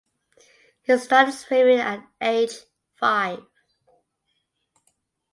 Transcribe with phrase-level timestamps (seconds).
[0.81, 2.55] He started swimming at age
[2.95, 3.45] five.